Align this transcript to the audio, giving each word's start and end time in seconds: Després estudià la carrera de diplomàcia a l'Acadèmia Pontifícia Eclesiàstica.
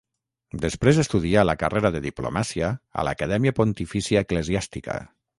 Després 0.61 0.99
estudià 1.01 1.43
la 1.49 1.55
carrera 1.63 1.91
de 1.95 2.01
diplomàcia 2.05 2.69
a 3.01 3.05
l'Acadèmia 3.09 3.53
Pontifícia 3.61 4.25
Eclesiàstica. 4.27 4.97